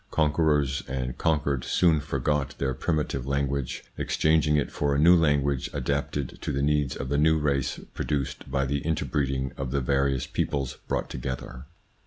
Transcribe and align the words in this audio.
Conquerors 0.09 0.81
and 0.87 1.15
conquered 1.19 1.63
soon 1.63 1.99
forgot 1.99 2.55
their 2.57 2.73
primitive 2.73 3.27
language, 3.27 3.83
exchanging 3.99 4.55
it 4.55 4.71
for 4.71 4.95
a 4.95 4.99
new 4.99 5.15
language 5.15 5.69
adapted 5.73 6.39
to 6.41 6.51
the 6.51 6.63
needs 6.63 6.95
of 6.95 7.09
the 7.09 7.19
new 7.19 7.37
race 7.37 7.79
produced 7.93 8.49
by 8.49 8.65
the 8.65 8.79
interbreeding 8.79 9.51
of 9.57 9.69
the 9.69 9.79
various 9.79 10.25
peoples 10.25 10.79
brought 10.87 11.07
together. 11.07 11.65